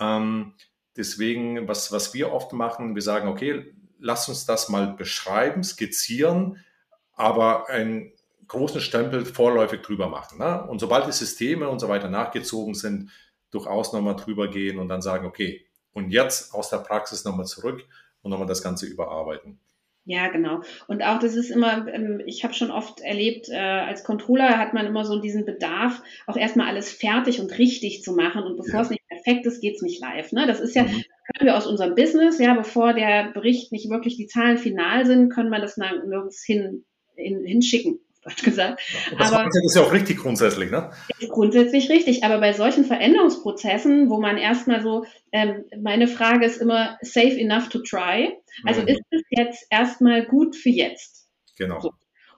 [0.00, 0.54] Ähm,
[0.96, 6.64] deswegen, was, was wir oft machen, wir sagen, okay, lass uns das mal beschreiben, skizzieren,
[7.12, 8.14] aber einen
[8.46, 10.38] großen Stempel vorläufig drüber machen.
[10.38, 10.62] Ne?
[10.68, 13.10] Und sobald die Systeme und so weiter nachgezogen sind,
[13.50, 17.84] durchaus nochmal drüber gehen und dann sagen, okay, und jetzt aus der Praxis nochmal zurück
[18.28, 19.58] und nochmal das Ganze überarbeiten.
[20.04, 20.62] Ja, genau.
[20.86, 24.72] Und auch das ist immer, ähm, ich habe schon oft erlebt, äh, als Controller hat
[24.72, 28.42] man immer so diesen Bedarf, auch erstmal alles fertig und richtig zu machen.
[28.42, 28.80] Und bevor ja.
[28.82, 30.32] es nicht perfekt ist, geht es nicht live.
[30.32, 30.46] Ne?
[30.46, 30.88] Das ist ja, mhm.
[30.88, 35.28] können wir aus unserem Business, ja, bevor der Bericht nicht wirklich die Zahlen final sind,
[35.28, 38.00] können wir das nirgends hin, hin, hinschicken.
[38.28, 38.80] Deutsch gesagt.
[39.18, 40.90] Das aber, ist ja auch richtig grundsätzlich, ne?
[41.18, 42.24] Ist grundsätzlich richtig.
[42.24, 47.68] Aber bei solchen Veränderungsprozessen, wo man erstmal so, ähm, meine Frage ist immer, safe enough
[47.68, 48.36] to try.
[48.64, 48.88] Also mhm.
[48.88, 51.28] ist es jetzt erstmal gut für jetzt?
[51.56, 51.80] Genau.
[51.80, 51.90] So.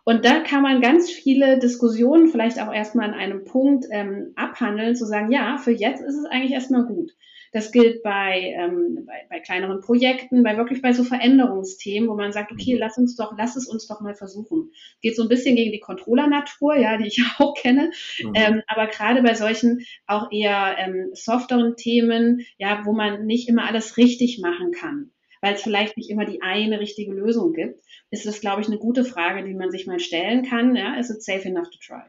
[0.05, 4.97] Und da kann man ganz viele Diskussionen vielleicht auch erstmal an einem Punkt ähm, abhandeln,
[4.97, 7.13] zu sagen, ja, für jetzt ist es eigentlich erstmal gut.
[7.53, 12.33] Das gilt bei, ähm, bei, bei kleineren Projekten, bei wirklich bei so Veränderungsthemen, wo man
[12.33, 14.71] sagt, okay, lass uns doch, lass es uns doch mal versuchen.
[15.01, 17.91] Geht so ein bisschen gegen die Controller-Natur, ja, die ich auch kenne.
[18.23, 18.33] Mhm.
[18.35, 23.67] Ähm, aber gerade bei solchen auch eher ähm, softeren Themen, ja, wo man nicht immer
[23.67, 25.11] alles richtig machen kann,
[25.41, 28.79] weil es vielleicht nicht immer die eine richtige Lösung gibt, ist das, glaube ich, eine
[28.79, 30.77] gute Frage, die man sich mal stellen kann.
[30.77, 32.03] Ja, is it safe enough to try?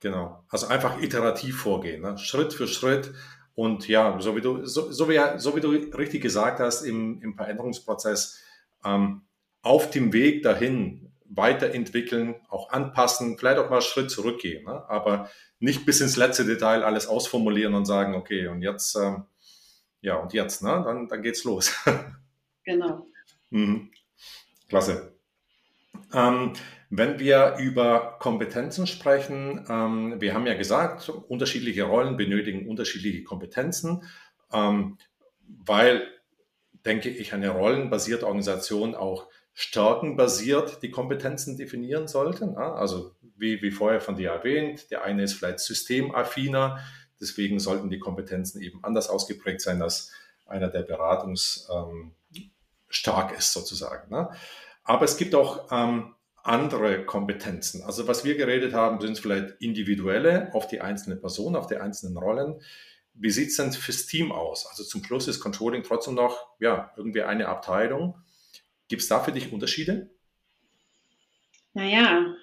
[0.00, 0.42] Genau.
[0.48, 2.16] Also einfach iterativ vorgehen, ne?
[2.18, 3.12] Schritt für Schritt
[3.56, 7.22] und ja, so wie du, so, so wie, so wie du richtig gesagt hast, im,
[7.22, 8.38] im Veränderungsprozess
[8.84, 9.22] ähm,
[9.62, 14.88] auf dem Weg dahin weiterentwickeln, auch anpassen, vielleicht auch mal einen Schritt zurückgehen, ne?
[14.88, 19.24] aber nicht bis ins letzte Detail alles ausformulieren und sagen, okay, und jetzt, ähm,
[20.02, 20.82] ja, und jetzt, ne?
[20.84, 21.72] dann, dann geht's los.
[22.68, 23.06] Genau.
[23.50, 23.92] mhm.
[24.68, 25.12] Klasse.
[26.12, 26.54] Ähm,
[26.88, 34.04] Wenn wir über Kompetenzen sprechen, ähm, wir haben ja gesagt, unterschiedliche Rollen benötigen unterschiedliche Kompetenzen,
[34.52, 34.98] ähm,
[35.64, 36.06] weil,
[36.84, 42.46] denke ich, eine rollenbasierte Organisation auch stärkenbasiert die Kompetenzen definieren sollte.
[42.46, 42.58] Ne?
[42.58, 46.78] Also wie, wie vorher von dir erwähnt, der eine ist vielleicht systemaffiner,
[47.18, 50.12] deswegen sollten die Kompetenzen eben anders ausgeprägt sein als
[50.44, 52.12] einer, der beratungsstark
[53.30, 54.10] ähm, ist sozusagen.
[54.10, 54.28] Ne?
[54.84, 56.15] Aber es gibt auch ähm,
[56.48, 57.82] andere Kompetenzen.
[57.82, 62.16] Also was wir geredet haben, sind vielleicht individuelle auf die einzelne Person, auf die einzelnen
[62.16, 62.60] Rollen.
[63.14, 64.66] Wie sieht es denn fürs Team aus?
[64.66, 68.16] Also zum Schluss ist Controlling trotzdem noch ja, irgendwie eine Abteilung.
[68.88, 70.10] Gibt es da für dich Unterschiede?
[71.74, 72.34] Naja,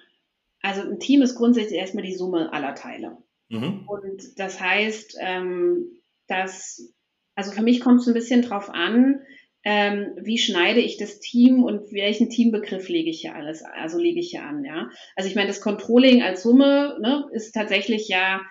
[0.62, 3.18] also ein Team ist grundsätzlich erstmal die Summe aller Teile.
[3.48, 3.88] Mhm.
[3.88, 5.86] Und das heißt, ähm,
[6.26, 6.92] dass,
[7.34, 9.20] also für mich kommt es ein bisschen drauf an,
[9.64, 14.20] ähm, wie schneide ich das Team und welchen Teambegriff lege ich hier alles, also lege
[14.20, 14.90] ich hier an, ja.
[15.16, 18.42] Also ich meine, das Controlling als Summe ne, ist tatsächlich ja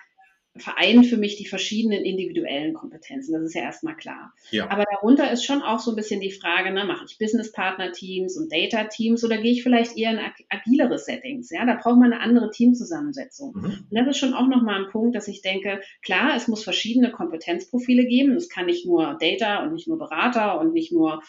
[0.56, 3.32] vereint für mich die verschiedenen individuellen Kompetenzen.
[3.32, 4.32] Das ist ja erstmal klar.
[4.50, 4.70] Ja.
[4.70, 8.52] Aber darunter ist schon auch so ein bisschen die Frage, ne, mache ich Business-Partner-Teams und
[8.52, 11.50] Data-Teams oder gehe ich vielleicht eher in agilere Settings?
[11.50, 13.52] Ja, da braucht man eine andere Teamzusammensetzung.
[13.54, 13.64] Mhm.
[13.64, 17.10] Und das ist schon auch nochmal ein Punkt, dass ich denke, klar, es muss verschiedene
[17.10, 18.36] Kompetenzprofile geben.
[18.36, 21.22] Es kann nicht nur Data und nicht nur Berater und nicht nur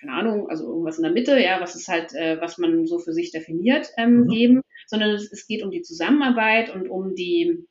[0.00, 2.98] keine Ahnung, also irgendwas in der Mitte, ja, was ist halt, äh, was man so
[2.98, 4.28] für sich definiert, ähm, mhm.
[4.28, 7.68] geben, sondern es, es geht um die Zusammenarbeit und um die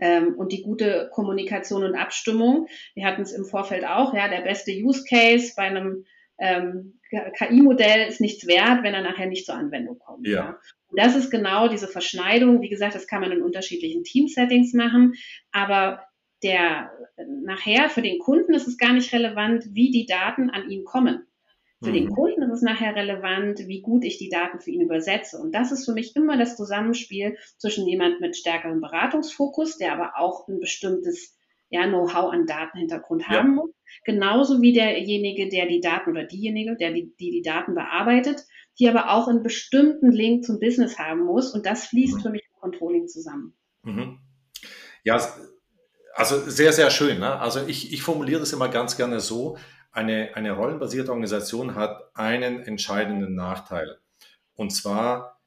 [0.00, 2.68] ähm, und die gute Kommunikation und Abstimmung.
[2.94, 6.04] Wir hatten es im Vorfeld auch, ja, der beste Use Case bei einem
[6.38, 6.98] ähm,
[7.38, 10.26] KI-Modell ist nichts wert, wenn er nachher nicht zur Anwendung kommt.
[10.26, 10.34] Ja.
[10.34, 10.58] ja.
[10.88, 12.60] Und das ist genau diese Verschneidung.
[12.60, 15.14] Wie gesagt, das kann man in unterschiedlichen Team-Settings machen,
[15.52, 16.02] aber
[16.42, 16.90] der
[17.44, 21.26] nachher für den Kunden ist es gar nicht relevant, wie die Daten an ihn kommen.
[21.82, 21.94] Für mhm.
[21.94, 25.38] den Kunden ist es nachher relevant, wie gut ich die Daten für ihn übersetze.
[25.38, 30.12] Und das ist für mich immer das Zusammenspiel zwischen jemand mit stärkerem Beratungsfokus, der aber
[30.16, 31.36] auch ein bestimmtes
[31.70, 33.38] ja, Know-how an Datenhintergrund ja.
[33.38, 33.70] haben muss.
[34.04, 38.44] Genauso wie derjenige, der die Daten oder diejenige, der die, die, die Daten bearbeitet,
[38.78, 41.52] die aber auch einen bestimmten Link zum Business haben muss.
[41.52, 42.20] Und das fließt mhm.
[42.20, 43.54] für mich im Controlling zusammen.
[43.82, 44.18] Mhm.
[45.02, 45.20] Ja,
[46.14, 47.18] also sehr, sehr schön.
[47.18, 47.40] Ne?
[47.40, 49.56] Also ich, ich formuliere das immer ganz gerne so,
[49.92, 53.98] eine, eine rollenbasierte Organisation hat einen entscheidenden Nachteil.
[54.54, 55.40] Und zwar,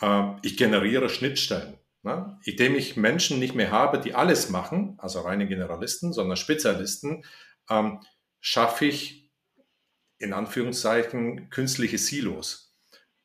[0.00, 1.78] äh, ich generiere Schnittstellen.
[2.02, 2.38] Ne?
[2.44, 7.24] Indem ich Menschen nicht mehr habe, die alles machen, also reine Generalisten, sondern Spezialisten,
[7.68, 8.00] ähm,
[8.40, 9.30] schaffe ich
[10.18, 12.76] in Anführungszeichen künstliche Silos.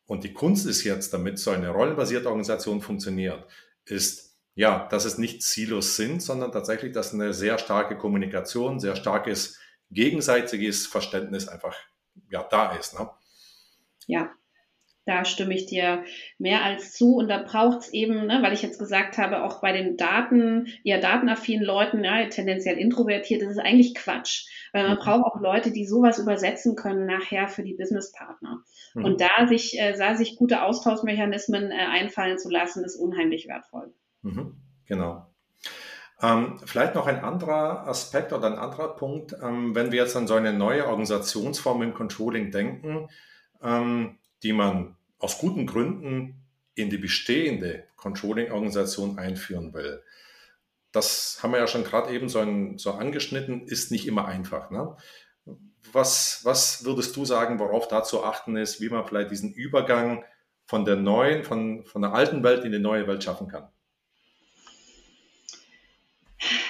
[0.05, 3.47] Und die Kunst ist jetzt, damit so eine rollenbasierte Organisation funktioniert,
[3.85, 8.95] ist, ja, dass es nicht Silos sind, sondern tatsächlich, dass eine sehr starke Kommunikation, sehr
[8.95, 9.59] starkes
[9.93, 11.75] gegenseitiges Verständnis einfach
[12.29, 12.99] ja, da ist.
[12.99, 13.09] Ne?
[14.07, 14.31] Ja,
[15.05, 16.03] da stimme ich dir
[16.37, 17.15] mehr als zu.
[17.15, 20.67] Und da braucht es eben, ne, weil ich jetzt gesagt habe, auch bei den Daten,
[20.83, 24.47] eher datenaffinen Leuten, ja, tendenziell introvertiert, das ist eigentlich Quatsch.
[24.71, 25.01] Weil man mhm.
[25.01, 28.63] braucht auch Leute, die sowas übersetzen können nachher für die Businesspartner.
[28.93, 29.05] Mhm.
[29.05, 33.93] Und da sich, äh, da sich gute Austauschmechanismen äh, einfallen zu lassen, ist unheimlich wertvoll.
[34.21, 34.55] Mhm.
[34.85, 35.32] Genau.
[36.23, 40.25] Ähm, vielleicht noch ein anderer Aspekt oder ein anderer Punkt, ähm, wenn wir jetzt an
[40.25, 43.09] so eine neue Organisationsform im Controlling denken,
[43.61, 50.01] ähm, die man aus guten Gründen in die bestehende Controlling-Organisation einführen will.
[50.93, 54.71] Das haben wir ja schon gerade eben so, ein, so, angeschnitten, ist nicht immer einfach.
[54.71, 54.95] Ne?
[55.91, 60.23] Was, was würdest du sagen, worauf da zu achten ist, wie man vielleicht diesen Übergang
[60.65, 63.72] von der neuen, von, von der alten Welt in die neue Welt schaffen kann?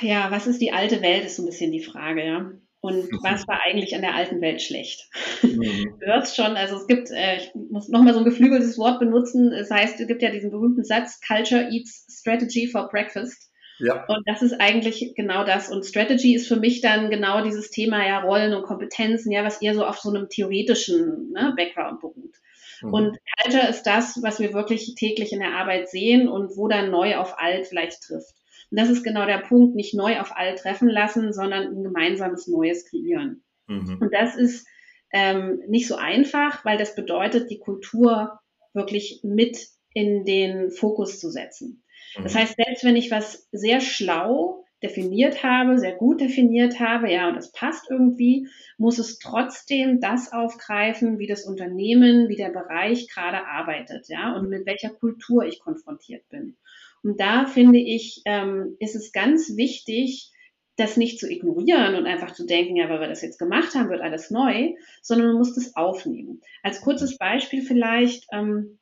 [0.03, 2.51] Ja, was ist die alte Welt, ist so ein bisschen die Frage, ja.
[2.81, 3.19] Und mhm.
[3.21, 5.09] was war eigentlich an der alten Welt schlecht?
[5.41, 5.95] Mhm.
[5.99, 9.53] Du hörst schon, also es gibt, äh, ich muss nochmal so ein geflügeltes Wort benutzen,
[9.53, 13.49] es heißt, es gibt ja diesen berühmten Satz, Culture eats Strategy for Breakfast.
[13.79, 14.05] Ja.
[14.07, 15.69] Und das ist eigentlich genau das.
[15.69, 19.61] Und Strategy ist für mich dann genau dieses Thema ja Rollen und Kompetenzen, ja, was
[19.61, 22.35] eher so auf so einem theoretischen ne, Background beruht.
[22.81, 22.93] Mhm.
[22.93, 26.91] Und Culture ist das, was wir wirklich täglich in der Arbeit sehen und wo dann
[26.91, 28.35] neu auf alt vielleicht trifft.
[28.73, 32.47] Und das ist genau der Punkt, nicht neu auf all treffen lassen, sondern ein gemeinsames
[32.47, 33.43] Neues kreieren.
[33.67, 33.99] Mhm.
[34.01, 34.65] Und das ist
[35.13, 38.39] ähm, nicht so einfach, weil das bedeutet, die Kultur
[38.73, 41.83] wirklich mit in den Fokus zu setzen.
[42.17, 42.23] Mhm.
[42.23, 47.27] Das heißt, selbst wenn ich was sehr schlau definiert habe, sehr gut definiert habe, ja,
[47.29, 48.47] und das passt irgendwie,
[48.79, 54.49] muss es trotzdem das aufgreifen, wie das Unternehmen, wie der Bereich gerade arbeitet, ja, und
[54.49, 56.57] mit welcher Kultur ich konfrontiert bin.
[57.03, 60.31] Und da finde ich, ähm, ist es ganz wichtig,
[60.75, 63.89] das nicht zu ignorieren und einfach zu denken, ja, weil wir das jetzt gemacht haben,
[63.89, 66.41] wird alles neu, sondern man muss das aufnehmen.
[66.63, 68.79] Als kurzes Beispiel vielleicht, ähm,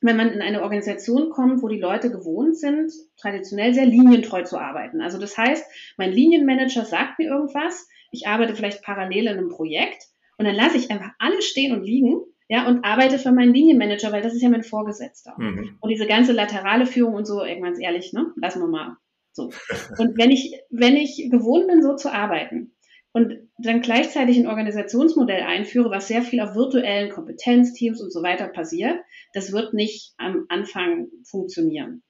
[0.00, 4.58] wenn man in eine Organisation kommt, wo die Leute gewohnt sind, traditionell sehr linientreu zu
[4.58, 5.00] arbeiten.
[5.00, 5.64] Also das heißt,
[5.96, 10.04] mein Linienmanager sagt mir irgendwas, ich arbeite vielleicht parallel in einem Projekt
[10.38, 12.20] und dann lasse ich einfach alles stehen und liegen
[12.52, 15.34] ja, und arbeite für meinen Linienmanager, weil das ist ja mein Vorgesetzter.
[15.38, 15.78] Mhm.
[15.80, 18.98] Und diese ganze laterale Führung und so, irgendwann ehrlich, ne, lassen wir mal
[19.32, 19.44] so.
[19.96, 22.74] Und wenn ich, wenn ich gewohnt bin, so zu arbeiten
[23.12, 28.48] und dann gleichzeitig ein Organisationsmodell einführe, was sehr viel auf virtuellen Kompetenzteams und so weiter
[28.48, 28.98] passiert,
[29.32, 32.02] das wird nicht am Anfang funktionieren.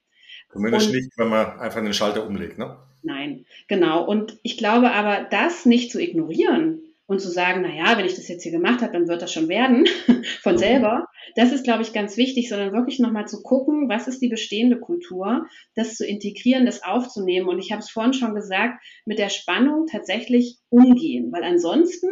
[0.53, 2.79] Zumindest und, nicht, wenn man einfach einen Schalter umlegt, ne?
[3.05, 4.05] Nein, genau.
[4.05, 8.15] Und ich glaube aber, das nicht zu ignorieren, und zu sagen, na ja, wenn ich
[8.15, 9.87] das jetzt hier gemacht habe, dann wird das schon werden
[10.43, 11.07] von selber.
[11.35, 14.79] Das ist, glaube ich, ganz wichtig, sondern wirklich nochmal zu gucken, was ist die bestehende
[14.79, 17.49] Kultur, das zu integrieren, das aufzunehmen.
[17.49, 22.09] Und ich habe es vorhin schon gesagt, mit der Spannung tatsächlich umgehen, weil ansonsten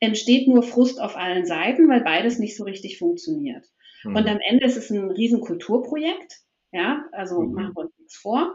[0.00, 3.66] entsteht nur Frust auf allen Seiten, weil beides nicht so richtig funktioniert.
[4.04, 4.16] Mhm.
[4.16, 6.40] Und am Ende ist es ein Riesenkulturprojekt.
[6.72, 7.52] Ja, also mhm.
[7.52, 8.54] machen wir uns nichts vor.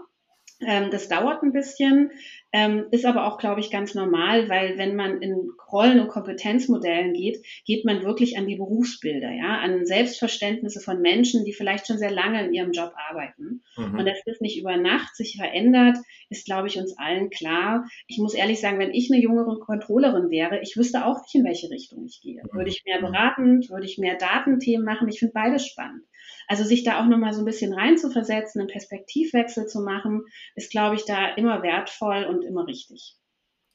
[0.61, 2.11] Ähm, das dauert ein bisschen,
[2.53, 7.13] ähm, ist aber auch, glaube ich, ganz normal, weil wenn man in Rollen- und Kompetenzmodellen
[7.13, 11.97] geht, geht man wirklich an die Berufsbilder, ja, an Selbstverständnisse von Menschen, die vielleicht schon
[11.97, 13.63] sehr lange in ihrem Job arbeiten.
[13.75, 13.99] Mhm.
[13.99, 15.97] Und dass das nicht über Nacht sich verändert,
[16.29, 17.85] ist, glaube ich, uns allen klar.
[18.07, 21.43] Ich muss ehrlich sagen, wenn ich eine jüngere Controllerin wäre, ich wüsste auch nicht, in
[21.43, 22.41] welche Richtung ich gehe.
[22.53, 23.11] Würde ich mehr mhm.
[23.11, 25.09] beratend, würde ich mehr Datenthemen machen?
[25.09, 26.03] Ich finde beides spannend.
[26.47, 30.23] Also sich da auch nochmal so ein bisschen reinzuversetzen, einen Perspektivwechsel zu machen,
[30.55, 33.17] ist, glaube ich, da immer wertvoll und immer richtig.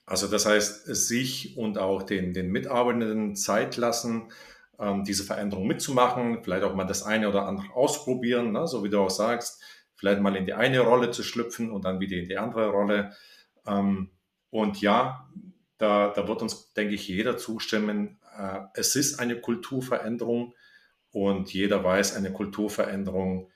[0.07, 4.33] Also das heißt, sich und auch den, den Mitarbeitenden Zeit lassen,
[4.79, 8.67] ähm, diese Veränderung mitzumachen, vielleicht auch mal das eine oder andere ausprobieren, ne?
[8.67, 9.63] so wie du auch sagst,
[9.95, 13.13] vielleicht mal in die eine Rolle zu schlüpfen und dann wieder in die andere Rolle.
[13.67, 14.11] Ähm,
[14.49, 15.29] und ja,
[15.79, 18.19] da, da wird uns, denke ich, jeder zustimmen.
[18.37, 20.55] Äh, es ist eine Kulturveränderung
[21.12, 23.51] und jeder weiß, eine Kulturveränderung,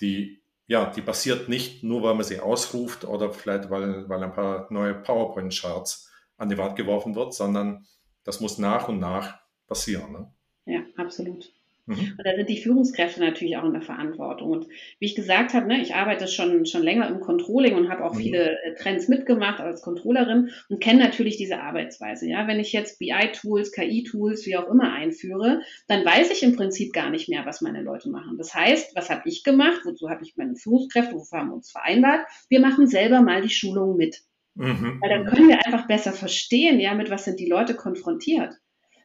[0.00, 4.32] die, ja, die passiert nicht nur, weil man sie ausruft oder vielleicht, weil, weil ein
[4.32, 7.86] paar neue PowerPoint-Charts an die Wand geworfen wird, sondern
[8.24, 10.12] das muss nach und nach passieren.
[10.12, 10.34] Ne?
[10.66, 11.52] Ja, absolut.
[11.86, 12.14] Mhm.
[12.16, 14.50] Und da sind die Führungskräfte natürlich auch in der Verantwortung.
[14.50, 14.66] Und
[14.98, 18.14] wie ich gesagt habe, ne, ich arbeite schon, schon länger im Controlling und habe auch
[18.14, 18.18] mhm.
[18.18, 22.28] viele äh, Trends mitgemacht als Controllerin und kenne natürlich diese Arbeitsweise.
[22.28, 26.92] Ja, wenn ich jetzt BI-Tools, KI-Tools, wie auch immer einführe, dann weiß ich im Prinzip
[26.92, 28.38] gar nicht mehr, was meine Leute machen.
[28.38, 29.80] Das heißt, was habe ich gemacht?
[29.84, 31.14] Wozu habe ich meine Führungskräfte?
[31.16, 32.26] Wofür haben wir uns vereinbart?
[32.48, 34.22] Wir machen selber mal die Schulung mit.
[34.54, 34.98] Mhm.
[35.00, 38.54] Weil dann können wir einfach besser verstehen, ja, mit was sind die Leute konfrontiert.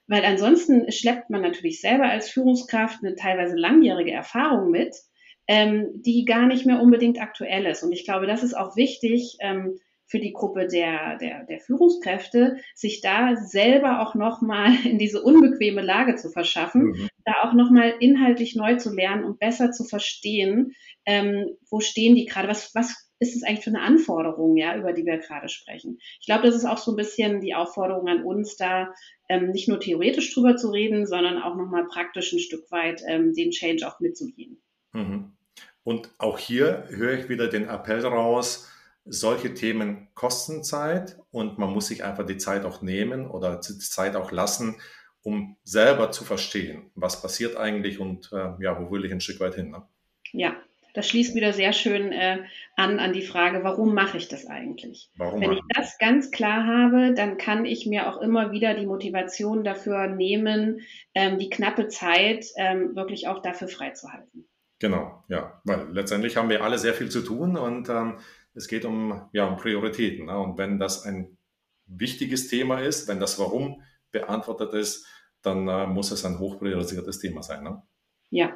[0.07, 4.95] Weil ansonsten schleppt man natürlich selber als Führungskraft eine teilweise langjährige Erfahrung mit,
[5.47, 7.83] ähm, die gar nicht mehr unbedingt aktuell ist.
[7.83, 12.57] Und ich glaube, das ist auch wichtig ähm, für die Gruppe der, der, der Führungskräfte,
[12.73, 17.09] sich da selber auch nochmal in diese unbequeme Lage zu verschaffen, mhm.
[17.25, 20.73] da auch nochmal inhaltlich neu zu lernen und besser zu verstehen,
[21.05, 24.93] ähm, wo stehen die gerade, was, was ist es eigentlich für eine Anforderung, ja, über
[24.93, 25.99] die wir gerade sprechen?
[26.19, 28.93] Ich glaube, das ist auch so ein bisschen die Aufforderung an uns, da
[29.29, 33.33] ähm, nicht nur theoretisch drüber zu reden, sondern auch nochmal praktisch ein Stück weit ähm,
[33.33, 34.61] den Change auch mitzugehen.
[34.93, 35.33] Mhm.
[35.83, 38.69] Und auch hier höre ich wieder den Appell raus,
[39.05, 43.77] solche Themen kosten Zeit und man muss sich einfach die Zeit auch nehmen oder die
[43.79, 44.75] Zeit auch lassen,
[45.23, 49.39] um selber zu verstehen, was passiert eigentlich und äh, ja, wo will ich ein Stück
[49.39, 49.71] weit hin.
[49.71, 49.83] Ne?
[50.33, 50.57] Ja,
[50.97, 52.39] das schließt wieder sehr schön äh,
[52.75, 55.11] an an die Frage, warum mache ich das eigentlich?
[55.15, 58.87] Warum Wenn ich das ganz klar habe, dann kann ich mir auch immer wieder die
[58.87, 60.81] Motivation dafür nehmen,
[61.13, 64.47] ähm, die knappe Zeit ähm, wirklich auch dafür freizuhalten.
[64.79, 68.17] Genau, ja, weil letztendlich haben wir alle sehr viel zu tun und ähm,
[68.55, 70.25] es geht um, ja, um Prioritäten.
[70.25, 70.39] Ne?
[70.39, 71.37] Und wenn das ein
[71.85, 75.05] wichtiges Thema ist, wenn das Warum beantwortet ist,
[75.43, 77.63] dann äh, muss es ein hochpriorisiertes Thema sein.
[77.63, 77.83] Ne?
[78.31, 78.55] Ja,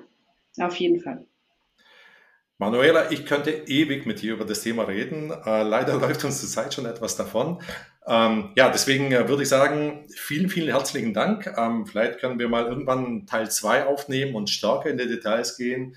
[0.58, 1.28] auf jeden Fall.
[2.62, 5.32] Manuela, ich könnte ewig mit dir über das Thema reden.
[5.32, 7.60] Äh, leider läuft uns die Zeit schon etwas davon.
[8.06, 11.52] Ähm, ja, deswegen äh, würde ich sagen, vielen, vielen herzlichen Dank.
[11.58, 15.96] Ähm, vielleicht können wir mal irgendwann Teil 2 aufnehmen und stärker in die Details gehen.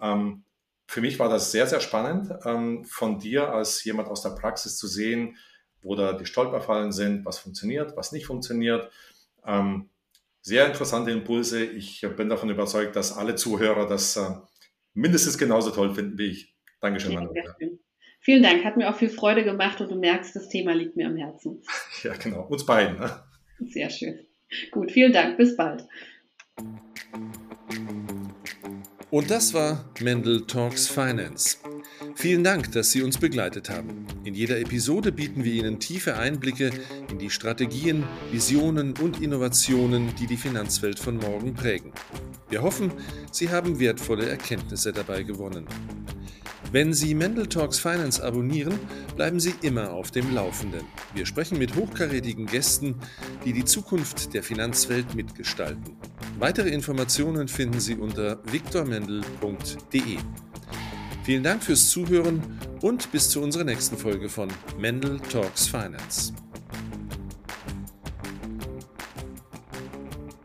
[0.00, 0.42] Ähm,
[0.86, 4.78] für mich war das sehr, sehr spannend, ähm, von dir als jemand aus der Praxis
[4.78, 5.36] zu sehen,
[5.82, 8.90] wo da die Stolperfallen sind, was funktioniert, was nicht funktioniert.
[9.46, 9.90] Ähm,
[10.40, 11.62] sehr interessante Impulse.
[11.62, 14.30] Ich bin davon überzeugt, dass alle Zuhörer das äh,
[14.96, 16.56] mindestens genauso toll finden wie ich.
[16.80, 17.56] Dankeschön, ja, Manuela.
[18.20, 21.06] Vielen Dank, hat mir auch viel Freude gemacht und du merkst, das Thema liegt mir
[21.06, 21.62] am Herzen.
[22.02, 22.98] Ja, genau, uns beiden.
[22.98, 23.22] Ne?
[23.68, 24.26] Sehr schön.
[24.70, 25.84] Gut, vielen Dank, bis bald.
[29.10, 31.58] Und das war Mendel Talks Finance.
[32.14, 34.06] Vielen Dank, dass Sie uns begleitet haben.
[34.24, 36.70] In jeder Episode bieten wir Ihnen tiefe Einblicke
[37.10, 41.92] in die Strategien, Visionen und Innovationen, die die Finanzwelt von morgen prägen.
[42.48, 42.92] Wir hoffen,
[43.32, 45.66] Sie haben wertvolle Erkenntnisse dabei gewonnen.
[46.72, 48.78] Wenn Sie Mendel Talks Finance abonnieren,
[49.14, 50.84] bleiben Sie immer auf dem Laufenden.
[51.14, 52.96] Wir sprechen mit hochkarätigen Gästen,
[53.44, 55.96] die die Zukunft der Finanzwelt mitgestalten.
[56.38, 60.18] Weitere Informationen finden Sie unter viktormendel.de.
[61.26, 62.40] Vielen Dank fürs Zuhören
[62.82, 64.48] und bis zu unserer nächsten Folge von
[64.78, 66.32] Mendel Talks Finance.